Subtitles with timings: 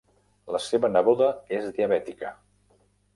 [0.53, 1.27] La seva neboda
[1.57, 2.33] és diabètica.